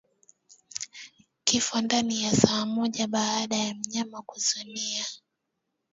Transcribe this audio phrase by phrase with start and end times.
[1.43, 5.05] Kifo ndani ya saa moja baada ya mnyama kuzimia